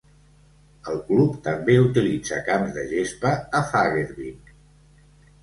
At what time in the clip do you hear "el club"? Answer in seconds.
0.93-1.35